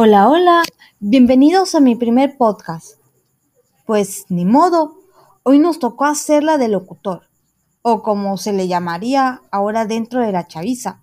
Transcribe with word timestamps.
Hola, 0.00 0.28
hola, 0.28 0.62
bienvenidos 1.00 1.74
a 1.74 1.80
mi 1.80 1.96
primer 1.96 2.36
podcast. 2.36 3.00
Pues 3.84 4.26
ni 4.28 4.44
modo, 4.44 4.96
hoy 5.42 5.58
nos 5.58 5.80
tocó 5.80 6.04
hacerla 6.04 6.56
de 6.56 6.68
locutor, 6.68 7.28
o 7.82 8.04
como 8.04 8.36
se 8.36 8.52
le 8.52 8.68
llamaría 8.68 9.42
ahora 9.50 9.86
dentro 9.86 10.20
de 10.20 10.30
la 10.30 10.46
chaviza, 10.46 11.02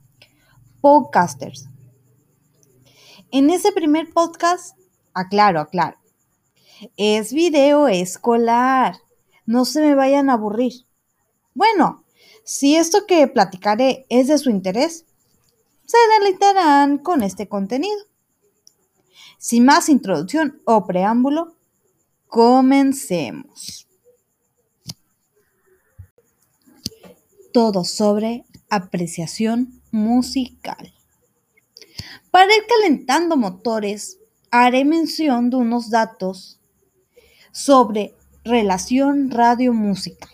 podcasters. 0.79 1.67
En 3.31 3.49
ese 3.49 3.73
primer 3.73 4.13
podcast, 4.13 4.77
aclaro, 5.13 5.59
aclaro, 5.59 5.97
es 6.95 7.33
video 7.33 7.89
escolar, 7.89 8.95
no 9.45 9.65
se 9.65 9.81
me 9.81 9.93
vayan 9.93 10.29
a 10.29 10.35
aburrir. 10.35 10.85
Bueno, 11.53 12.05
si 12.45 12.77
esto 12.77 13.05
que 13.05 13.27
platicaré 13.27 14.05
es 14.07 14.29
de 14.29 14.37
su 14.37 14.49
interés, 14.49 15.03
se 15.85 15.97
deleitarán 16.17 16.97
con 16.97 17.23
este 17.23 17.49
contenido. 17.49 17.99
Sin 19.37 19.65
más 19.65 19.89
introducción 19.89 20.61
o 20.65 20.85
preámbulo, 20.85 21.55
comencemos. 22.27 23.87
Todo 27.53 27.85
sobre 27.85 28.45
apreciación 28.69 29.81
musical. 29.91 30.93
Para 32.31 32.53
ir 32.55 32.63
calentando 32.67 33.37
motores, 33.37 34.19
haré 34.51 34.83
mención 34.83 35.49
de 35.49 35.57
unos 35.57 35.89
datos 35.89 36.59
sobre 37.51 38.13
relación 38.43 39.31
radio-música. 39.31 40.27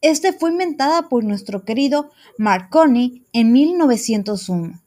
Este 0.00 0.32
fue 0.32 0.50
inventada 0.50 1.08
por 1.08 1.24
nuestro 1.24 1.64
querido 1.64 2.10
Marconi 2.38 3.24
en 3.32 3.52
1901 3.52 4.82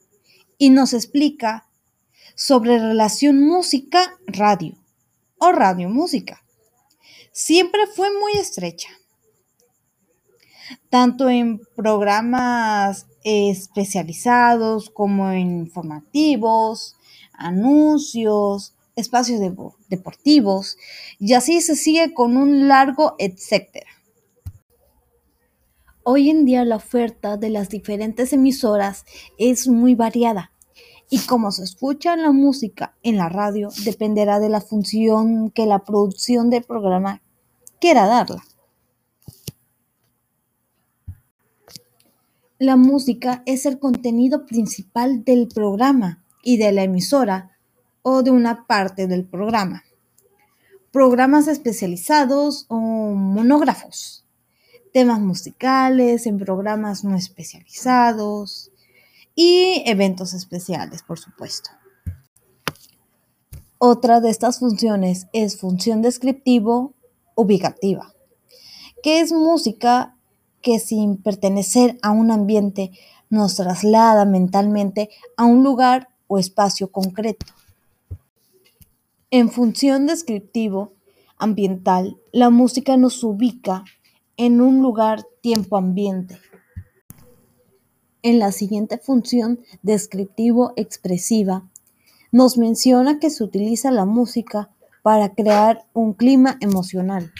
y 0.58 0.70
nos 0.72 0.94
explica 0.94 1.67
sobre 2.38 2.78
relación 2.78 3.42
música-radio 3.42 4.78
o 5.40 5.52
radio-música. 5.52 6.44
Siempre 7.32 7.82
fue 7.88 8.10
muy 8.12 8.34
estrecha, 8.34 8.90
tanto 10.90 11.30
en 11.30 11.60
programas 11.76 13.08
especializados 13.24 14.92
como 14.92 15.32
en 15.32 15.62
informativos, 15.62 16.96
anuncios, 17.34 18.76
espacios 18.96 19.42
deportivos, 19.90 20.78
y 21.20 21.34
así 21.34 21.60
se 21.60 21.76
sigue 21.76 22.14
con 22.14 22.38
un 22.38 22.68
largo 22.68 23.16
etcétera. 23.18 23.90
Hoy 26.04 26.30
en 26.30 26.46
día 26.46 26.64
la 26.66 26.76
oferta 26.76 27.36
de 27.36 27.50
las 27.50 27.70
diferentes 27.70 28.32
emisoras 28.32 29.06
es 29.40 29.68
muy 29.68 29.96
variada 29.96 30.52
y 31.10 31.20
como 31.20 31.52
se 31.52 31.64
escucha 31.64 32.16
la 32.16 32.32
música 32.32 32.96
en 33.02 33.18
la 33.18 33.30
radio 33.30 33.70
dependerá 33.86 34.40
de 34.40 34.50
la 34.50 34.62
función 34.62 35.52
que 35.52 35.66
la 35.66 35.80
producción 35.80 36.50
del 36.50 36.64
programa 36.64 37.22
quiera 37.80 38.08
darla. 38.08 38.44
La 42.60 42.76
música 42.76 43.44
es 43.46 43.66
el 43.66 43.80
contenido 43.80 44.46
principal 44.46 45.24
del 45.24 45.48
programa 45.48 46.24
y 46.44 46.58
de 46.58 46.72
la 46.72 46.84
emisora 46.84 47.52
o 48.02 48.24
de 48.24 48.32
una 48.32 48.66
parte 48.66 49.08
del 49.08 49.26
programa. 49.26 49.84
Programas 50.92 51.48
especializados 51.48 52.66
o 52.68 52.78
monógrafos. 52.80 54.26
Temas 54.92 55.20
musicales 55.20 56.26
en 56.26 56.40
programas 56.40 57.04
no 57.04 57.16
especializados 57.16 58.72
y 59.38 59.84
eventos 59.86 60.34
especiales, 60.34 61.04
por 61.04 61.20
supuesto. 61.20 61.70
Otra 63.78 64.20
de 64.20 64.32
estas 64.32 64.58
funciones 64.58 65.28
es 65.32 65.60
función 65.60 66.02
descriptivo 66.02 66.96
ubicativa, 67.36 68.16
que 69.04 69.20
es 69.20 69.32
música 69.32 70.16
que 70.62 70.80
sin 70.80 71.18
pertenecer 71.18 72.00
a 72.02 72.10
un 72.10 72.32
ambiente 72.32 72.92
nos 73.30 73.56
traslada 73.56 74.26
mentalmente 74.26 75.12
a 75.38 75.46
un 75.46 75.64
lugar 75.64 76.10
o 76.26 76.40
espacio 76.40 76.92
concreto. 76.92 77.46
En 79.30 79.52
función 79.52 80.08
descriptivo 80.08 80.94
ambiental, 81.38 82.18
la 82.32 82.50
música 82.50 82.98
nos 82.98 83.24
ubica 83.24 83.86
en 84.36 84.62
un 84.62 84.82
lugar 84.82 85.28
tiempo-ambiente 85.42 86.40
en 88.28 88.40
la 88.40 88.52
siguiente 88.52 88.98
función 88.98 89.62
descriptivo-expresiva, 89.84 91.66
nos 92.34 92.58
menciona 92.58 93.20
que 93.20 93.30
se 93.30 93.42
utiliza 93.42 93.90
la 93.90 94.04
música 94.04 94.70
para 95.02 95.34
crear 95.34 95.86
un 95.94 96.12
clima 96.12 96.58
emocional. 96.60 97.32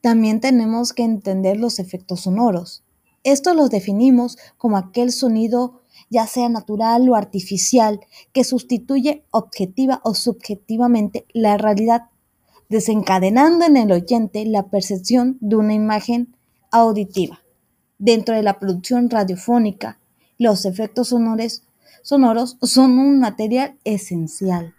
También 0.00 0.40
tenemos 0.40 0.94
que 0.94 1.02
entender 1.02 1.58
los 1.58 1.78
efectos 1.78 2.20
sonoros. 2.20 2.84
Estos 3.22 3.54
los 3.54 3.68
definimos 3.68 4.38
como 4.56 4.78
aquel 4.78 5.12
sonido, 5.12 5.82
ya 6.08 6.26
sea 6.26 6.48
natural 6.48 7.06
o 7.10 7.14
artificial, 7.14 8.00
que 8.32 8.44
sustituye 8.44 9.26
objetiva 9.30 10.00
o 10.04 10.14
subjetivamente 10.14 11.26
la 11.34 11.58
realidad, 11.58 12.04
desencadenando 12.70 13.66
en 13.66 13.76
el 13.76 13.92
oyente 13.92 14.46
la 14.46 14.68
percepción 14.70 15.36
de 15.42 15.56
una 15.56 15.74
imagen 15.74 16.34
auditiva. 16.70 17.43
Dentro 17.98 18.34
de 18.34 18.42
la 18.42 18.58
producción 18.58 19.08
radiofónica, 19.08 19.98
los 20.38 20.64
efectos 20.64 21.08
sonoros 21.08 22.56
son 22.60 22.98
un 22.98 23.20
material 23.20 23.76
esencial. 23.84 24.74